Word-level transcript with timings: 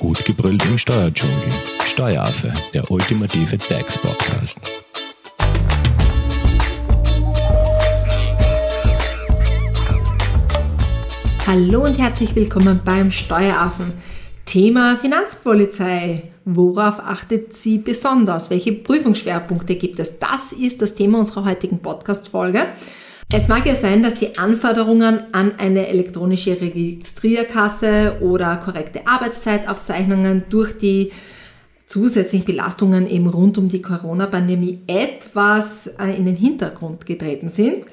Gut 0.00 0.24
gebrüllt 0.24 0.64
im 0.64 0.78
Steuerdschungel. 0.78 1.52
Steueraffe, 1.84 2.50
der 2.72 2.90
ultimative 2.90 3.58
DAX-Podcast. 3.58 4.58
Hallo 11.46 11.84
und 11.84 11.98
herzlich 11.98 12.34
willkommen 12.34 12.80
beim 12.82 13.12
Steueraffen. 13.12 13.92
Thema 14.46 14.96
Finanzpolizei. 14.96 16.30
Worauf 16.46 16.98
achtet 17.00 17.54
sie 17.54 17.76
besonders? 17.76 18.48
Welche 18.48 18.72
Prüfungsschwerpunkte 18.72 19.74
gibt 19.74 20.00
es? 20.00 20.18
Das 20.18 20.52
ist 20.52 20.80
das 20.80 20.94
Thema 20.94 21.18
unserer 21.18 21.44
heutigen 21.44 21.78
Podcast-Folge. 21.78 22.68
Es 23.32 23.46
mag 23.46 23.64
ja 23.64 23.76
sein, 23.76 24.02
dass 24.02 24.16
die 24.16 24.38
Anforderungen 24.38 25.32
an 25.32 25.52
eine 25.56 25.86
elektronische 25.86 26.60
Registrierkasse 26.60 28.18
oder 28.22 28.56
korrekte 28.56 29.06
Arbeitszeitaufzeichnungen 29.06 30.44
durch 30.50 30.76
die 30.78 31.12
zusätzlichen 31.86 32.44
Belastungen 32.44 33.08
eben 33.08 33.28
rund 33.28 33.56
um 33.56 33.68
die 33.68 33.82
Corona-Pandemie 33.82 34.80
etwas 34.88 35.86
äh, 35.86 36.16
in 36.16 36.24
den 36.24 36.34
Hintergrund 36.34 37.06
getreten 37.06 37.48
sind. 37.48 37.84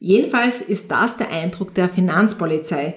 Jedenfalls 0.00 0.62
ist 0.62 0.90
das 0.90 1.18
der 1.18 1.30
Eindruck 1.30 1.74
der 1.74 1.90
Finanzpolizei, 1.90 2.94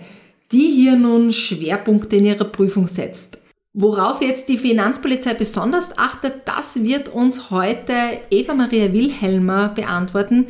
die 0.54 0.72
hier 0.72 0.96
nun 0.96 1.34
Schwerpunkte 1.34 2.16
in 2.16 2.26
ihrer 2.26 2.46
Prüfung 2.46 2.88
setzt. 2.88 3.38
Worauf 3.74 4.22
jetzt 4.22 4.48
die 4.48 4.58
Finanzpolizei 4.58 5.34
besonders 5.34 5.98
achtet, 5.98 6.44
das 6.46 6.82
wird 6.82 7.10
uns 7.10 7.52
heute 7.52 7.94
Eva 8.30 8.54
Maria 8.54 8.94
Wilhelmer 8.94 9.68
beantworten. 9.68 10.48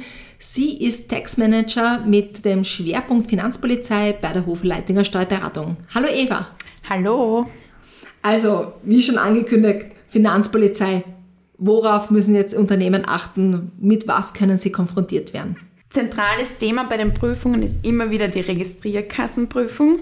Sie 0.47 0.77
ist 0.77 1.09
Taxmanager 1.09 2.03
mit 2.05 2.45
dem 2.45 2.63
Schwerpunkt 2.63 3.29
Finanzpolizei 3.29 4.15
bei 4.21 4.31
der 4.31 4.45
Hofleitinger 4.45 5.03
Steuerberatung. 5.03 5.75
Hallo 5.93 6.07
Eva. 6.07 6.47
Hallo. 6.87 7.47
Also, 8.21 8.73
wie 8.83 9.01
schon 9.01 9.17
angekündigt, 9.17 9.87
Finanzpolizei. 10.07 11.03
Worauf 11.57 12.09
müssen 12.09 12.35
jetzt 12.35 12.53
Unternehmen 12.53 13.03
achten? 13.05 13.73
Mit 13.79 14.07
was 14.07 14.33
können 14.33 14.57
sie 14.57 14.71
konfrontiert 14.71 15.33
werden? 15.33 15.57
Zentrales 15.89 16.55
Thema 16.57 16.85
bei 16.85 16.97
den 16.97 17.13
Prüfungen 17.13 17.61
ist 17.61 17.85
immer 17.85 18.11
wieder 18.11 18.29
die 18.29 18.41
Registrierkassenprüfung. 18.41 19.99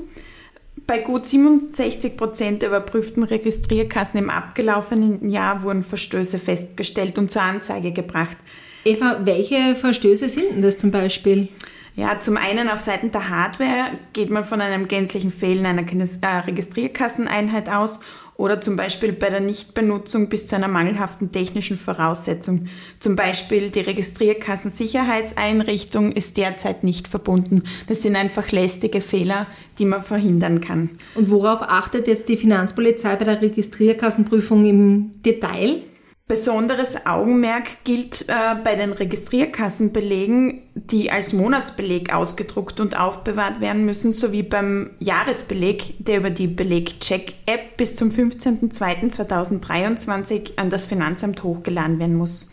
Bei 0.86 1.00
gut 1.00 1.26
67 1.26 2.16
Prozent 2.16 2.62
der 2.62 2.70
überprüften 2.70 3.24
Registrierkassen 3.24 4.20
im 4.20 4.30
abgelaufenen 4.30 5.30
Jahr 5.30 5.64
wurden 5.64 5.84
Verstöße 5.84 6.38
festgestellt 6.38 7.18
und 7.18 7.32
zur 7.32 7.42
Anzeige 7.42 7.92
gebracht. 7.92 8.38
Eva, 8.86 9.22
welche 9.24 9.76
Verstöße 9.76 10.28
sind 10.28 10.52
denn 10.52 10.62
das 10.62 10.78
zum 10.78 10.92
Beispiel? 10.92 11.48
Ja, 11.96 12.20
zum 12.20 12.38
einen 12.38 12.70
auf 12.70 12.80
Seiten 12.80 13.12
der 13.12 13.30
Hardware 13.30 13.92
geht 14.14 14.30
man 14.30 14.46
von 14.46 14.62
einem 14.62 14.88
gänzlichen 14.88 15.32
Fehlen 15.32 15.66
einer 15.66 15.84
äh, 15.84 16.38
Registrierkasseneinheit 16.40 17.70
aus 17.70 18.00
oder 18.36 18.60
zum 18.60 18.76
Beispiel 18.76 19.14
bei 19.14 19.30
der 19.30 19.42
Nichtbenutzung 19.42 20.28
bis 20.28 20.48
zu 20.48 20.56
einer 20.56 20.68
mangelhaften 20.68 21.32
technischen 21.32 21.78
Voraussetzung. 21.78 22.68
Zum 23.00 23.16
Beispiel 23.16 23.70
die 23.70 23.82
Registrierkassensicherheitseinrichtung 23.82 26.12
ist 26.12 26.38
derzeit 26.38 26.84
nicht 26.84 27.08
verbunden. 27.08 27.66
Das 27.88 28.02
sind 28.02 28.16
einfach 28.16 28.52
lästige 28.52 29.02
Fehler, 29.02 29.46
die 29.78 29.86
man 29.86 30.02
verhindern 30.02 30.62
kann. 30.62 30.90
Und 31.14 31.30
worauf 31.30 31.62
achtet 31.62 32.08
jetzt 32.08 32.28
die 32.28 32.38
Finanzpolizei 32.38 33.16
bei 33.16 33.26
der 33.26 33.40
Registrierkassenprüfung 33.42 34.66
im 34.66 35.22
Detail? 35.22 35.84
Besonderes 36.26 37.06
Augenmerk 37.06 37.84
gilt 37.84 38.30
äh, 38.30 38.56
bei 38.64 38.76
den 38.76 38.94
Registrierkassenbelegen, 38.94 40.62
die 40.74 41.12
als 41.12 41.34
Monatsbeleg 41.34 42.16
ausgedruckt 42.16 42.80
und 42.80 42.98
aufbewahrt 42.98 43.60
werden 43.60 43.86
müssen, 43.86 44.14
sowie 44.14 44.42
beim 44.42 44.92
Jahresbeleg, 45.00 45.96
der 46.00 46.20
über 46.20 46.30
die 46.30 46.48
Beleg-Check-App 46.48 47.76
bis 47.76 47.98
zum 47.98 48.10
15.02.2023 48.10 50.56
an 50.56 50.70
das 50.70 50.88
Finanzamt 50.88 51.44
hochgeladen 51.44 52.00
werden 52.00 52.16
muss. 52.16 52.50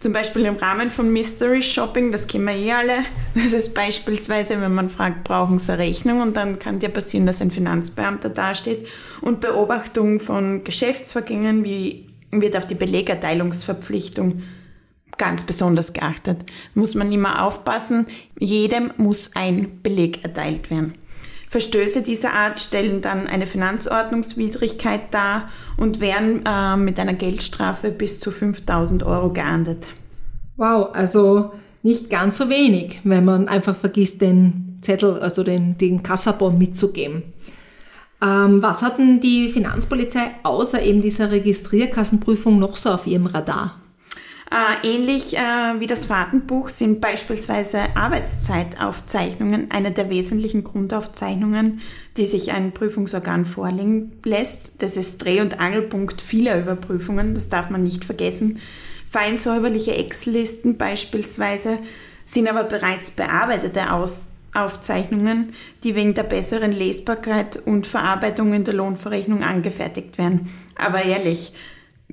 Zum 0.00 0.12
Beispiel 0.12 0.44
im 0.44 0.56
Rahmen 0.56 0.90
von 0.90 1.12
Mystery 1.12 1.62
Shopping, 1.62 2.10
das 2.10 2.26
kennen 2.26 2.46
wir 2.46 2.54
eh 2.54 2.72
alle. 2.72 3.04
Das 3.34 3.52
ist 3.52 3.74
beispielsweise, 3.74 4.60
wenn 4.60 4.74
man 4.74 4.90
fragt, 4.90 5.22
brauchen 5.22 5.60
Sie 5.60 5.72
eine 5.72 5.82
Rechnung 5.82 6.20
und 6.20 6.36
dann 6.36 6.58
kann 6.58 6.80
dir 6.80 6.88
passieren, 6.88 7.26
dass 7.26 7.40
ein 7.40 7.52
Finanzbeamter 7.52 8.30
dasteht 8.30 8.88
und 9.20 9.40
Beobachtung 9.40 10.18
von 10.18 10.64
Geschäftsvorgängen 10.64 11.62
wie 11.62 12.07
wird 12.30 12.56
auf 12.56 12.66
die 12.66 12.74
Belegerteilungsverpflichtung 12.74 14.42
ganz 15.16 15.42
besonders 15.42 15.92
geachtet. 15.92 16.38
Muss 16.74 16.94
man 16.94 17.10
immer 17.12 17.44
aufpassen, 17.44 18.06
jedem 18.38 18.92
muss 18.96 19.32
ein 19.34 19.80
Beleg 19.82 20.22
erteilt 20.24 20.70
werden. 20.70 20.94
Verstöße 21.48 22.02
dieser 22.02 22.34
Art 22.34 22.60
stellen 22.60 23.00
dann 23.00 23.26
eine 23.26 23.46
Finanzordnungswidrigkeit 23.46 25.12
dar 25.12 25.48
und 25.78 25.98
werden 25.98 26.44
äh, 26.44 26.76
mit 26.76 27.00
einer 27.00 27.14
Geldstrafe 27.14 27.90
bis 27.90 28.20
zu 28.20 28.30
5000 28.30 29.02
Euro 29.02 29.32
geahndet. 29.32 29.88
Wow, 30.56 30.90
also 30.92 31.52
nicht 31.82 32.10
ganz 32.10 32.36
so 32.36 32.50
wenig, 32.50 33.00
wenn 33.04 33.24
man 33.24 33.48
einfach 33.48 33.76
vergisst, 33.76 34.20
den 34.20 34.78
Zettel, 34.82 35.20
also 35.20 35.42
den, 35.42 35.78
den 35.78 36.02
Kassabon 36.02 36.58
mitzugeben. 36.58 37.22
Ähm, 38.20 38.62
was 38.62 38.82
hatten 38.82 39.20
die 39.20 39.48
Finanzpolizei 39.50 40.30
außer 40.42 40.82
eben 40.82 41.02
dieser 41.02 41.30
Registrierkassenprüfung 41.30 42.58
noch 42.58 42.76
so 42.76 42.90
auf 42.90 43.06
ihrem 43.06 43.26
Radar? 43.26 43.80
Äh, 44.50 44.88
ähnlich 44.88 45.36
äh, 45.36 45.78
wie 45.78 45.86
das 45.86 46.06
Fahrtenbuch 46.06 46.70
sind 46.70 47.02
beispielsweise 47.02 47.94
Arbeitszeitaufzeichnungen 47.94 49.70
eine 49.70 49.92
der 49.92 50.08
wesentlichen 50.08 50.64
Grundaufzeichnungen, 50.64 51.80
die 52.16 52.24
sich 52.24 52.52
ein 52.52 52.72
Prüfungsorgan 52.72 53.44
vorlegen 53.44 54.12
lässt. 54.24 54.82
Das 54.82 54.96
ist 54.96 55.22
Dreh- 55.22 55.42
und 55.42 55.60
Angelpunkt 55.60 56.22
vieler 56.22 56.58
Überprüfungen, 56.58 57.34
das 57.34 57.50
darf 57.50 57.68
man 57.68 57.82
nicht 57.82 58.06
vergessen. 58.06 58.60
Feinsäuberliche 59.10 59.94
Excel-Listen 59.94 60.78
beispielsweise 60.78 61.78
sind 62.24 62.48
aber 62.48 62.64
bereits 62.64 63.10
bearbeitete 63.10 63.92
Aus 63.92 64.27
Aufzeichnungen, 64.54 65.54
die 65.84 65.94
wegen 65.94 66.14
der 66.14 66.22
besseren 66.22 66.72
Lesbarkeit 66.72 67.60
und 67.64 67.86
Verarbeitung 67.86 68.52
in 68.52 68.64
der 68.64 68.74
Lohnverrechnung 68.74 69.42
angefertigt 69.42 70.18
werden. 70.18 70.50
Aber 70.76 71.04
ehrlich, 71.04 71.52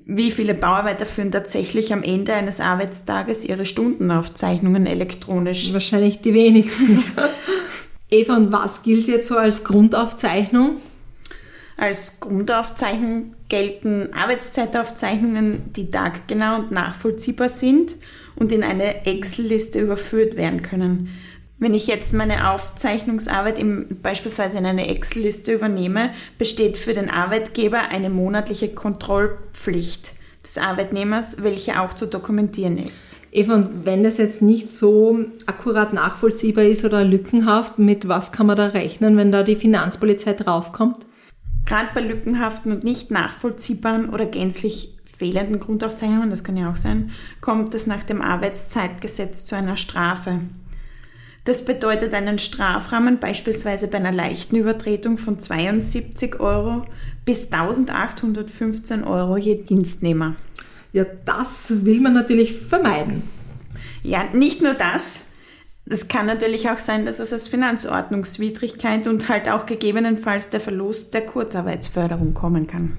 wie 0.05 0.31
viele 0.31 0.53
Bauarbeiter 0.53 1.05
führen 1.05 1.31
tatsächlich 1.31 1.93
am 1.93 2.03
Ende 2.03 2.33
eines 2.33 2.59
Arbeitstages 2.59 3.45
ihre 3.45 3.65
Stundenaufzeichnungen 3.65 4.85
elektronisch? 4.85 5.71
Wahrscheinlich 5.73 6.21
die 6.21 6.33
wenigsten. 6.33 7.03
Eva, 8.09 8.37
und 8.37 8.51
was 8.51 8.83
gilt 8.83 9.07
jetzt 9.07 9.27
so 9.27 9.37
als 9.37 9.63
Grundaufzeichnung? 9.63 10.77
Als 11.77 12.19
Grundaufzeichnung 12.19 13.35
gelten 13.49 14.13
Arbeitszeitaufzeichnungen, 14.13 15.73
die 15.73 15.91
taggenau 15.91 16.57
und 16.57 16.71
nachvollziehbar 16.71 17.49
sind 17.49 17.95
und 18.35 18.51
in 18.51 18.63
eine 18.63 19.05
Excel-Liste 19.05 19.79
überführt 19.79 20.35
werden 20.37 20.61
können. 20.61 21.09
Wenn 21.57 21.73
ich 21.73 21.87
jetzt 21.87 22.13
meine 22.13 22.51
Aufzeichnungsarbeit 22.51 23.57
im, 23.57 23.99
beispielsweise 24.03 24.57
in 24.57 24.65
eine 24.65 24.89
Excel-Liste 24.89 25.53
übernehme, 25.53 26.09
besteht 26.37 26.77
für 26.77 26.93
den 26.93 27.09
Arbeitgeber 27.09 27.79
eine 27.91 28.09
monatliche 28.09 28.69
Kontrollpflicht 28.69 30.13
des 30.43 30.57
Arbeitnehmers, 30.57 31.41
welche 31.43 31.81
auch 31.81 31.93
zu 31.93 32.07
dokumentieren 32.07 32.77
ist. 32.77 33.15
Eva, 33.31 33.55
und 33.55 33.85
wenn 33.85 34.03
das 34.03 34.17
jetzt 34.17 34.41
nicht 34.41 34.71
so 34.71 35.19
akkurat 35.45 35.93
nachvollziehbar 35.93 36.65
ist 36.65 36.83
oder 36.83 37.05
lückenhaft, 37.05 37.79
mit 37.79 38.07
was 38.07 38.33
kann 38.33 38.47
man 38.47 38.57
da 38.57 38.67
rechnen, 38.67 39.15
wenn 39.15 39.31
da 39.31 39.43
die 39.43 39.55
Finanzpolizei 39.55 40.33
draufkommt? 40.33 41.05
Gerade 41.65 41.89
bei 41.95 42.01
lückenhaften 42.01 42.73
und 42.73 42.83
nicht 42.83 43.11
nachvollziehbaren 43.11 44.09
oder 44.09 44.25
gänzlich 44.25 44.97
fehlenden 45.17 45.61
Grundaufzeichnungen, 45.61 46.29
das 46.29 46.43
kann 46.43 46.57
ja 46.57 46.69
auch 46.69 46.77
sein, 46.77 47.11
kommt 47.39 47.73
es 47.73 47.87
nach 47.87 48.03
dem 48.03 48.21
Arbeitszeitgesetz 48.21 49.45
zu 49.45 49.55
einer 49.55 49.77
Strafe. 49.77 50.41
Das 51.45 51.63
bedeutet 51.63 52.13
einen 52.15 52.39
Strafrahmen 52.39 53.19
beispielsweise 53.19 53.87
bei 53.87 53.97
einer 53.97 54.11
leichten 54.11 54.55
Übertretung 54.55 55.19
von 55.19 55.39
72 55.39 56.39
Euro 56.39 56.85
bis 57.23 57.51
1815 57.51 59.03
Euro 59.03 59.37
je 59.37 59.55
Dienstnehmer. 59.55 60.35
Ja, 60.91 61.05
das 61.25 61.65
will 61.69 62.01
man 62.01 62.13
natürlich 62.13 62.55
vermeiden. 62.55 63.23
Ja, 64.01 64.23
nicht 64.33 64.61
nur 64.61 64.73
das. 64.73 65.25
Es 65.87 66.07
kann 66.07 66.25
natürlich 66.25 66.67
auch 66.69 66.79
sein, 66.79 67.05
dass 67.05 67.19
es 67.19 67.31
als 67.31 67.47
Finanzordnungswidrigkeit 67.47 69.05
und 69.05 69.29
halt 69.29 69.47
auch 69.47 69.67
gegebenenfalls 69.67 70.49
der 70.49 70.59
Verlust 70.59 71.13
der 71.13 71.27
Kurzarbeitsförderung 71.27 72.33
kommen 72.33 72.65
kann. 72.65 72.97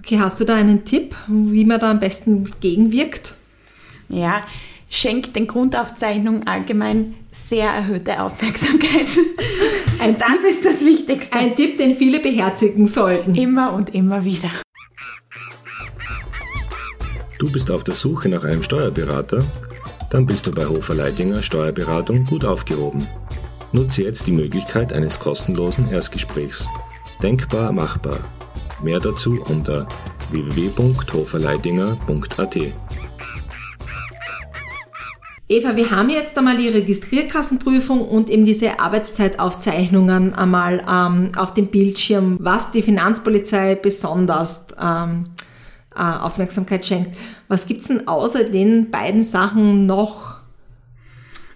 Okay, 0.00 0.18
hast 0.20 0.38
du 0.38 0.44
da 0.44 0.54
einen 0.54 0.84
Tipp, 0.84 1.14
wie 1.28 1.64
man 1.64 1.80
da 1.80 1.90
am 1.90 2.00
besten 2.00 2.50
gegenwirkt? 2.60 3.34
Ja, 4.08 4.44
schenkt 4.88 5.36
den 5.36 5.46
Grundaufzeichnungen 5.46 6.46
allgemein 6.46 7.14
sehr 7.30 7.70
erhöhte 7.70 8.22
Aufmerksamkeit. 8.22 9.06
Ein 9.98 10.18
das 10.18 10.44
ist 10.48 10.64
das 10.64 10.84
Wichtigste. 10.84 11.36
Ein 11.36 11.56
Tipp, 11.56 11.78
den 11.78 11.96
viele 11.96 12.20
beherzigen 12.20 12.86
sollten. 12.86 13.34
Immer 13.34 13.72
und 13.72 13.94
immer 13.94 14.24
wieder. 14.24 14.50
Du 17.38 17.52
bist 17.52 17.70
auf 17.70 17.84
der 17.84 17.94
Suche 17.94 18.28
nach 18.28 18.44
einem 18.44 18.62
Steuerberater? 18.62 19.44
Dann 20.10 20.24
bist 20.24 20.46
du 20.46 20.52
bei 20.52 20.66
Hofer 20.66 20.94
Leidinger 20.94 21.42
Steuerberatung 21.42 22.24
gut 22.24 22.44
aufgehoben. 22.44 23.06
Nutze 23.72 24.04
jetzt 24.04 24.26
die 24.26 24.32
Möglichkeit 24.32 24.92
eines 24.92 25.18
kostenlosen 25.18 25.90
Erstgesprächs. 25.90 26.66
Denkbar 27.22 27.72
machbar. 27.72 28.20
Mehr 28.82 29.00
dazu 29.00 29.42
unter 29.48 29.88
www.hoferleidinger.at. 30.30 32.56
Eva, 35.48 35.76
wir 35.76 35.92
haben 35.92 36.10
jetzt 36.10 36.36
einmal 36.36 36.56
die 36.56 36.68
Registrierkassenprüfung 36.68 38.00
und 38.08 38.30
eben 38.30 38.44
diese 38.44 38.80
Arbeitszeitaufzeichnungen 38.80 40.34
einmal 40.34 40.84
ähm, 40.88 41.30
auf 41.36 41.54
dem 41.54 41.68
Bildschirm, 41.68 42.36
was 42.40 42.72
die 42.72 42.82
Finanzpolizei 42.82 43.76
besonders 43.76 44.66
ähm, 44.76 45.30
äh, 45.94 46.00
Aufmerksamkeit 46.00 46.84
schenkt. 46.84 47.16
Was 47.46 47.68
gibt's 47.68 47.86
denn 47.86 48.08
außer 48.08 48.42
den 48.42 48.90
beiden 48.90 49.22
Sachen 49.22 49.86
noch? 49.86 50.40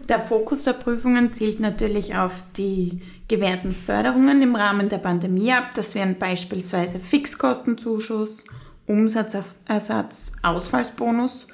Der 0.09 0.21
Fokus 0.21 0.63
der 0.63 0.75
Prüfungen 0.75 1.33
zielt 1.33 1.59
natürlich 1.59 2.15
auf 2.15 2.45
die 2.57 3.03
gewährten 3.27 3.75
Förderungen 3.75 4.41
im 4.41 4.55
Rahmen 4.55 4.89
der 4.89 4.99
Pandemie 4.99 5.53
ab. 5.53 5.71
Das 5.75 5.97
wären 5.97 6.17
beispielsweise 6.17 7.01
Fixkostenzuschuss, 7.01 8.45
Umsatzersatz, 8.87 10.33
Ausfallsbonus 10.45 11.49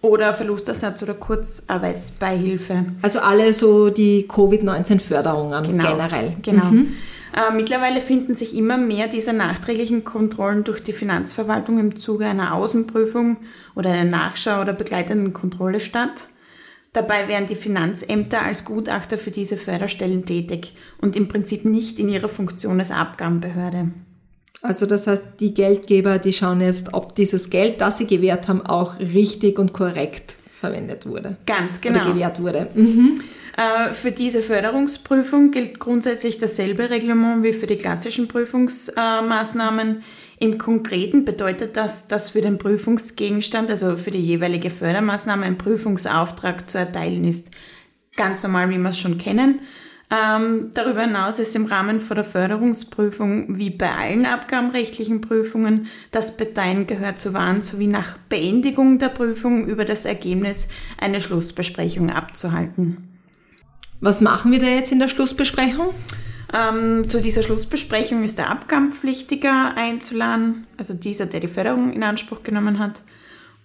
oder 0.00 0.32
Verlustersatz 0.34 1.02
oder 1.02 1.14
Kurzarbeitsbeihilfe. 1.14 2.86
Also 3.02 3.20
alle 3.20 3.52
so 3.52 3.90
die 3.90 4.26
Covid-19-Förderungen 4.28 5.64
Genau. 5.64 5.88
generell. 5.90 6.36
Genau. 6.42 6.66
Mhm. 6.66 6.92
Äh, 7.34 7.54
mittlerweile 7.54 8.00
finden 8.00 8.34
sich 8.34 8.56
immer 8.56 8.78
mehr 8.78 9.06
dieser 9.08 9.32
nachträglichen 9.32 10.04
Kontrollen 10.04 10.64
durch 10.64 10.82
die 10.82 10.92
Finanzverwaltung 10.92 11.78
im 11.78 11.96
Zuge 11.96 12.26
einer 12.26 12.54
Außenprüfung 12.54 13.36
oder 13.74 13.90
einer 13.90 14.10
Nachschau 14.10 14.60
oder 14.62 14.72
begleitenden 14.72 15.32
Kontrolle 15.32 15.80
statt. 15.80 16.26
Dabei 16.94 17.28
wären 17.28 17.46
die 17.46 17.54
Finanzämter 17.54 18.42
als 18.42 18.64
Gutachter 18.64 19.18
für 19.18 19.30
diese 19.30 19.56
Förderstellen 19.56 20.24
tätig 20.24 20.74
und 21.00 21.16
im 21.16 21.28
Prinzip 21.28 21.64
nicht 21.64 21.98
in 21.98 22.08
ihrer 22.08 22.30
Funktion 22.30 22.78
als 22.78 22.90
Abgabenbehörde. 22.90 23.90
Also 24.62 24.86
das 24.86 25.06
heißt, 25.06 25.24
die 25.40 25.54
Geldgeber, 25.54 26.18
die 26.18 26.32
schauen 26.32 26.60
jetzt, 26.60 26.92
ob 26.92 27.14
dieses 27.14 27.50
Geld, 27.50 27.80
das 27.80 27.98
sie 27.98 28.06
gewährt 28.06 28.48
haben, 28.48 28.64
auch 28.66 28.98
richtig 28.98 29.58
und 29.58 29.72
korrekt 29.72 30.36
verwendet 30.50 31.06
wurde. 31.06 31.36
Ganz 31.46 31.80
genau. 31.80 32.00
Oder 32.00 32.12
gewährt 32.12 32.42
wurde. 32.42 32.68
Mhm. 32.74 33.20
Äh, 33.56 33.92
Für 33.92 34.10
diese 34.10 34.42
Förderungsprüfung 34.42 35.50
gilt 35.50 35.78
grundsätzlich 35.78 36.38
dasselbe 36.38 36.90
Reglement 36.90 37.42
wie 37.44 37.52
für 37.52 37.66
die 37.66 37.76
klassischen 37.76 38.28
Prüfungsmaßnahmen. 38.28 40.02
Im 40.40 40.58
Konkreten 40.58 41.24
bedeutet 41.24 41.76
das, 41.76 42.06
dass 42.06 42.30
für 42.30 42.40
den 42.40 42.58
Prüfungsgegenstand, 42.58 43.70
also 43.70 43.96
für 43.96 44.12
die 44.12 44.20
jeweilige 44.20 44.70
Fördermaßnahme, 44.70 45.44
ein 45.44 45.58
Prüfungsauftrag 45.58 46.70
zu 46.70 46.78
erteilen 46.78 47.24
ist. 47.24 47.50
Ganz 48.16 48.42
normal, 48.42 48.70
wie 48.70 48.78
wir 48.78 48.90
es 48.90 48.98
schon 48.98 49.18
kennen. 49.18 49.60
Ähm, 50.10 50.70
darüber 50.72 51.02
hinaus 51.02 51.38
ist 51.38 51.54
im 51.54 51.66
Rahmen 51.66 52.00
von 52.00 52.16
der 52.16 52.24
Förderungsprüfung, 52.24 53.58
wie 53.58 53.68
bei 53.68 53.90
allen 53.90 54.24
abgabenrechtlichen 54.24 55.20
Prüfungen, 55.20 55.88
das 56.12 56.36
Parteien 56.36 56.86
zu 57.16 57.34
wahren 57.34 57.60
sowie 57.60 57.88
nach 57.88 58.16
Beendigung 58.30 58.98
der 58.98 59.10
Prüfung 59.10 59.66
über 59.66 59.84
das 59.84 60.06
Ergebnis 60.06 60.68
eine 60.98 61.20
Schlussbesprechung 61.20 62.10
abzuhalten. 62.10 63.18
Was 64.00 64.22
machen 64.22 64.50
wir 64.50 64.60
da 64.60 64.66
jetzt 64.66 64.92
in 64.92 64.98
der 64.98 65.08
Schlussbesprechung? 65.08 65.90
Ähm, 66.54 67.10
zu 67.10 67.20
dieser 67.20 67.42
Schlussbesprechung 67.42 68.22
ist 68.24 68.38
der 68.38 68.48
Abgabenpflichtiger 68.48 69.74
einzuladen, 69.76 70.66
also 70.78 70.94
dieser, 70.94 71.26
der 71.26 71.40
die 71.40 71.48
Förderung 71.48 71.92
in 71.92 72.02
Anspruch 72.02 72.42
genommen 72.42 72.78
hat. 72.78 73.02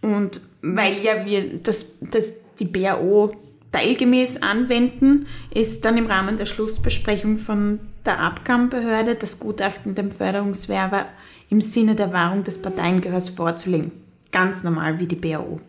Und 0.02 0.42
weil 0.62 1.02
ja 1.02 1.26
wir 1.26 1.60
das, 1.60 2.00
das, 2.02 2.34
die 2.60 2.66
BAO 2.66 3.34
teilgemäß 3.74 4.42
anwenden, 4.42 5.28
ist 5.54 5.84
dann 5.84 5.98
im 5.98 6.06
Rahmen 6.06 6.38
der 6.38 6.46
Schlussbesprechung 6.46 7.40
von 7.40 7.80
der 8.06 8.20
Abgabenbehörde 8.20 9.16
das 9.16 9.40
Gutachten 9.40 9.96
dem 9.96 10.12
Förderungswerber 10.12 11.08
im 11.50 11.60
Sinne 11.60 11.96
der 11.96 12.14
Wahrung 12.14 12.44
des 12.44 12.62
Parteiengehörs 12.62 13.30
vorzulegen. 13.30 13.92
Ganz 14.32 14.64
normal 14.64 15.00
wie 15.00 15.08
die 15.08 15.16
BAO. 15.16 15.60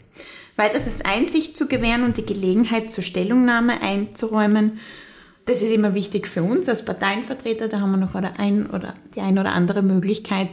Weiters 0.56 0.86
ist 0.86 1.04
Einsicht 1.04 1.56
zu 1.56 1.66
gewähren 1.66 2.04
und 2.04 2.16
die 2.16 2.26
Gelegenheit 2.26 2.90
zur 2.90 3.02
Stellungnahme 3.02 3.82
einzuräumen. 3.82 4.78
Das 5.46 5.62
ist 5.62 5.72
immer 5.72 5.94
wichtig 5.94 6.28
für 6.28 6.42
uns 6.42 6.68
als 6.68 6.84
Parteienvertreter. 6.84 7.68
Da 7.68 7.80
haben 7.80 7.90
wir 7.90 7.96
noch 7.96 8.14
oder 8.14 8.38
ein 8.38 8.70
oder 8.70 8.94
die 9.14 9.20
ein 9.20 9.38
oder 9.38 9.52
andere 9.52 9.82
Möglichkeit, 9.82 10.50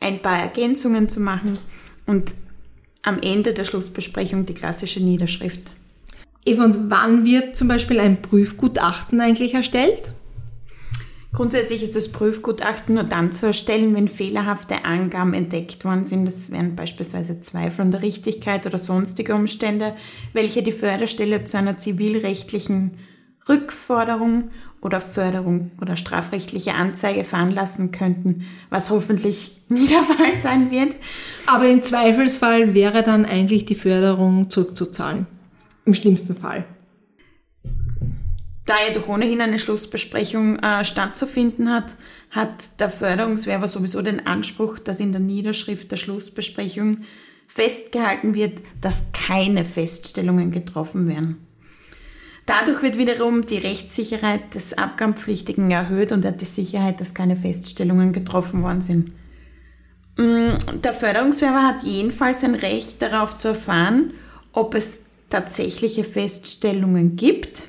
ein 0.00 0.20
paar 0.20 0.38
Ergänzungen 0.38 1.08
zu 1.08 1.20
machen 1.20 1.58
und 2.06 2.34
am 3.02 3.18
Ende 3.20 3.54
der 3.54 3.64
Schlussbesprechung 3.64 4.46
die 4.46 4.54
klassische 4.54 5.02
Niederschrift. 5.02 5.72
Eva, 6.44 6.64
und 6.64 6.90
wann 6.90 7.24
wird 7.24 7.56
zum 7.56 7.68
Beispiel 7.68 8.00
ein 8.00 8.20
Prüfgutachten 8.20 9.20
eigentlich 9.20 9.54
erstellt? 9.54 10.10
Grundsätzlich 11.32 11.82
ist 11.82 11.96
das 11.96 12.12
Prüfgutachten 12.12 12.94
nur 12.94 13.04
dann 13.04 13.32
zu 13.32 13.46
erstellen, 13.46 13.94
wenn 13.96 14.06
fehlerhafte 14.06 14.84
Angaben 14.84 15.34
entdeckt 15.34 15.84
worden 15.84 16.04
sind. 16.04 16.26
Das 16.26 16.52
wären 16.52 16.76
beispielsweise 16.76 17.40
Zweifel 17.40 17.80
an 17.82 17.90
der 17.90 18.02
Richtigkeit 18.02 18.66
oder 18.66 18.78
sonstige 18.78 19.34
Umstände, 19.34 19.94
welche 20.32 20.62
die 20.62 20.70
Förderstelle 20.70 21.44
zu 21.44 21.58
einer 21.58 21.76
zivilrechtlichen 21.76 22.98
Rückforderung 23.48 24.50
oder 24.80 25.00
Förderung 25.00 25.72
oder 25.80 25.96
strafrechtliche 25.96 26.74
Anzeige 26.74 27.24
veranlassen 27.24 27.90
könnten, 27.90 28.44
was 28.70 28.90
hoffentlich 28.90 29.60
nie 29.68 29.88
der 29.88 30.02
Fall 30.02 30.36
sein 30.40 30.70
wird. 30.70 30.94
Aber 31.46 31.68
im 31.68 31.82
Zweifelsfall 31.82 32.74
wäre 32.74 33.02
dann 33.02 33.24
eigentlich 33.24 33.64
die 33.64 33.74
Förderung 33.74 34.50
zurückzuzahlen. 34.50 35.26
Im 35.84 35.94
schlimmsten 35.94 36.36
Fall. 36.36 36.64
Da 38.66 38.76
jedoch 38.88 39.08
ohnehin 39.08 39.42
eine 39.42 39.58
Schlussbesprechung 39.58 40.58
äh, 40.60 40.84
stattzufinden 40.84 41.70
hat, 41.70 41.94
hat 42.30 42.80
der 42.80 42.88
Förderungswerber 42.88 43.68
sowieso 43.68 44.00
den 44.00 44.26
Anspruch, 44.26 44.78
dass 44.78 45.00
in 45.00 45.12
der 45.12 45.20
Niederschrift 45.20 45.92
der 45.92 45.98
Schlussbesprechung 45.98 47.02
festgehalten 47.46 48.34
wird, 48.34 48.60
dass 48.80 49.12
keine 49.12 49.66
Feststellungen 49.66 50.50
getroffen 50.50 51.08
werden. 51.08 51.46
Dadurch 52.46 52.82
wird 52.82 52.98
wiederum 52.98 53.46
die 53.46 53.58
Rechtssicherheit 53.58 54.54
des 54.54 54.76
Abgabenpflichtigen 54.76 55.70
erhöht 55.70 56.12
und 56.12 56.24
hat 56.24 56.40
die 56.40 56.46
Sicherheit, 56.46 57.00
dass 57.00 57.14
keine 57.14 57.36
Feststellungen 57.36 58.12
getroffen 58.12 58.62
worden 58.62 58.82
sind. 58.82 59.12
Mm, 60.16 60.80
Der 60.82 60.92
Förderungswerber 60.92 61.62
hat 61.62 61.82
jedenfalls 61.84 62.44
ein 62.44 62.54
Recht 62.54 63.00
darauf 63.00 63.36
zu 63.36 63.48
erfahren, 63.48 64.12
ob 64.52 64.74
es 64.74 65.06
tatsächliche 65.34 66.04
Feststellungen 66.04 67.16
gibt. 67.16 67.64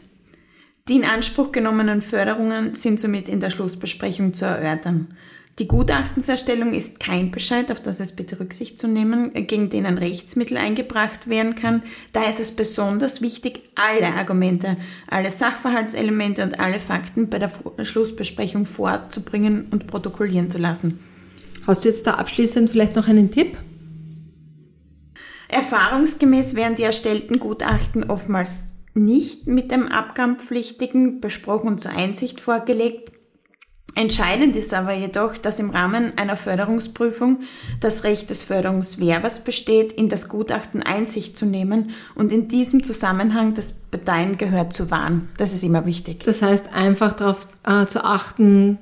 Die 0.87 0.97
in 0.97 1.03
Anspruch 1.03 1.51
genommenen 1.51 2.03
Förderungen 2.03 2.75
sind 2.75 2.99
somit 2.99 3.27
in 3.27 3.39
der 3.39 3.49
Schlussbesprechung 3.49 4.35
zu 4.35 4.45
erörtern. 4.45 5.15
Die 5.57 5.67
Gutachtenserstellung 5.67 6.75
ist 6.75 6.99
kein 6.99 7.31
Bescheid, 7.31 7.71
auf 7.71 7.81
das 7.81 7.99
es 7.99 8.15
bitte 8.15 8.39
Rücksicht 8.39 8.79
zu 8.79 8.87
nehmen, 8.87 9.33
gegen 9.33 9.71
den 9.71 9.87
ein 9.87 9.97
Rechtsmittel 9.97 10.57
eingebracht 10.57 11.27
werden 11.27 11.55
kann. 11.55 11.81
Daher 12.13 12.29
ist 12.29 12.39
es 12.39 12.55
besonders 12.55 13.23
wichtig, 13.23 13.61
alle 13.73 14.13
Argumente, 14.13 14.77
alle 15.07 15.31
Sachverhaltselemente 15.31 16.43
und 16.43 16.59
alle 16.59 16.79
Fakten 16.79 17.31
bei 17.31 17.39
der 17.39 17.49
Schlussbesprechung 17.83 18.65
vorzubringen 18.65 19.69
und 19.71 19.87
protokollieren 19.87 20.51
zu 20.51 20.59
lassen. 20.59 20.99
Hast 21.65 21.83
du 21.83 21.89
jetzt 21.89 22.05
da 22.05 22.13
abschließend 22.15 22.69
vielleicht 22.69 22.95
noch 22.95 23.07
einen 23.07 23.31
Tipp? 23.31 23.57
Erfahrungsgemäß 25.47 26.55
werden 26.55 26.75
die 26.75 26.83
erstellten 26.83 27.39
Gutachten 27.39 28.09
oftmals 28.09 28.75
nicht 28.93 29.45
mit 29.47 29.71
dem 29.71 29.87
Abgabenpflichtigen 29.87 31.19
besprochen 31.19 31.67
und 31.67 31.81
zur 31.81 31.91
Einsicht 31.91 32.39
vorgelegt. 32.39 33.11
Entscheidend 33.97 34.57
ist 34.57 34.73
aber 34.73 34.91
jedoch, 34.91 35.37
dass 35.37 35.57
im 35.57 35.69
Rahmen 35.69 36.17
einer 36.17 36.35
Förderungsprüfung 36.35 37.43
das 37.79 38.03
Recht 38.03 38.29
des 38.29 38.43
Förderungswerbers 38.43 39.45
besteht, 39.45 39.93
in 39.93 40.09
das 40.09 40.27
Gutachten 40.27 40.83
Einsicht 40.83 41.37
zu 41.37 41.45
nehmen 41.45 41.91
und 42.13 42.33
in 42.33 42.49
diesem 42.49 42.83
Zusammenhang 42.83 43.53
das 43.53 43.71
Parteien 43.71 44.37
zu 44.69 44.91
wahren. 44.91 45.29
Das 45.37 45.53
ist 45.53 45.63
immer 45.63 45.85
wichtig. 45.85 46.25
Das 46.25 46.41
heißt, 46.41 46.73
einfach 46.73 47.13
darauf 47.13 47.47
äh, 47.63 47.85
zu 47.85 48.03
achten, 48.03 48.79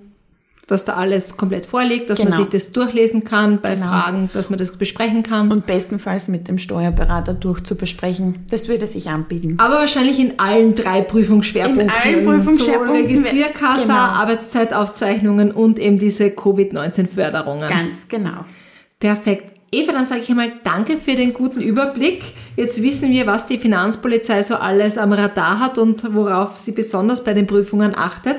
dass 0.68 0.86
da 0.86 0.94
alles 0.94 1.36
komplett 1.36 1.66
vorliegt, 1.66 2.10
dass 2.10 2.20
man 2.20 2.30
Genau. 2.30 2.38
sich 2.40 2.48
das 2.50 2.72
durchlesen 2.72 3.26
kann, 3.26 3.60
bei 3.62 3.76
Genau. 3.76 3.88
Fragen, 3.88 4.30
dass 4.34 4.50
man 4.50 4.58
das 4.60 4.72
besprechen 4.78 5.22
kann. 5.22 5.52
Und 5.52 5.66
bestenfalls 5.66 6.28
mit 6.30 6.48
dem 6.48 6.58
Steuerberater 6.58 7.34
durchzubesprechen. 7.34 8.46
Das 8.50 8.68
würde 8.70 8.88
sich 8.88 9.10
anbieten. 9.10 9.56
aber 9.60 9.76
wahrscheinlich 9.76 10.20
in 10.20 10.40
allen 10.40 10.74
drei 10.76 11.02
Prüfungsschwerpunkten. 11.02 11.88
In 11.90 11.90
allen 11.90 12.24
Prüfungsschwerpunkten, 12.26 12.96
So 12.96 13.02
Registrierkasse, 13.04 13.82
genau. 13.88 13.94
Arbeitszeitaufzeichnungen 13.96 15.52
und 15.52 15.80
eben 15.80 16.00
diese 16.00 16.30
Covid-19-Förderungen. 16.32 17.70
Ganz 17.70 18.08
genau. 18.08 18.46
Perfekt. 19.00 19.50
Eva, 19.72 19.92
dann 19.92 20.06
sage 20.06 20.22
ich 20.22 20.30
einmal 20.30 20.52
danke 20.64 20.98
für 20.98 21.16
den 21.16 21.34
guten 21.34 21.60
Überblick. 21.60 22.22
Jetzt 22.56 22.82
wissen 22.84 23.10
wir, 23.10 23.26
was 23.26 23.48
die 23.48 23.58
Finanzpolizei 23.58 24.44
so 24.44 24.56
alles 24.56 25.00
am 25.00 25.12
Radar 25.14 25.60
hat 25.60 25.80
und 25.80 26.14
worauf 26.14 26.58
sie 26.58 26.74
besonders 26.74 27.24
bei 27.24 27.34
den 27.34 27.48
Prüfungen 27.48 27.96
achtet. 27.98 28.38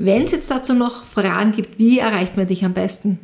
Wenn 0.00 0.22
es 0.22 0.32
jetzt 0.32 0.50
dazu 0.50 0.74
noch 0.74 1.04
Fragen 1.04 1.52
gibt, 1.52 1.78
wie 1.78 1.98
erreicht 1.98 2.36
man 2.36 2.46
dich 2.46 2.64
am 2.64 2.74
besten? 2.74 3.18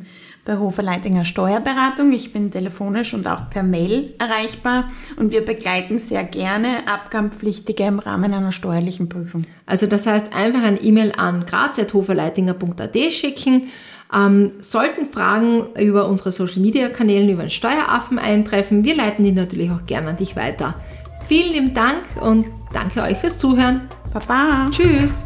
bei 0.45 0.59
Hofer 0.59 0.83
Leitinger 0.83 1.25
Steuerberatung. 1.25 2.13
Ich 2.13 2.31
bin 2.31 2.51
telefonisch 2.51 3.13
und 3.13 3.27
auch 3.27 3.49
per 3.49 3.63
Mail 3.63 4.13
erreichbar 4.19 4.91
und 5.17 5.31
wir 5.31 5.43
begleiten 5.43 5.97
sehr 5.97 6.23
gerne 6.23 6.87
Abgabenpflichtige 6.87 7.83
im 7.83 7.99
Rahmen 7.99 8.31
einer 8.31 8.51
steuerlichen 8.51 9.09
Prüfung. 9.09 9.45
Also 9.65 9.87
das 9.87 10.05
heißt, 10.05 10.33
einfach 10.33 10.63
ein 10.63 10.77
E-Mail 10.79 11.13
an 11.17 11.47
graz.hoferleitinger.at 11.47 12.95
schicken. 13.11 13.69
Ähm, 14.13 14.51
sollten 14.61 15.11
Fragen 15.11 15.73
über 15.79 16.07
unsere 16.07 16.31
Social 16.31 16.61
Media 16.61 16.89
Kanälen 16.89 17.27
über 17.27 17.41
den 17.41 17.49
Steueraffen 17.49 18.19
eintreffen, 18.19 18.83
wir 18.83 18.95
leiten 18.95 19.25
die 19.25 19.31
natürlich 19.31 19.71
auch 19.71 19.87
gerne 19.87 20.09
an 20.09 20.17
dich 20.17 20.35
weiter. 20.35 20.75
Vielen 21.27 21.53
lieben 21.53 21.73
Dank 21.73 22.03
und 22.21 22.45
danke 22.71 23.01
euch 23.01 23.17
fürs 23.17 23.39
Zuhören. 23.39 23.81
Baba. 24.13 24.69
Tschüss. 24.69 25.25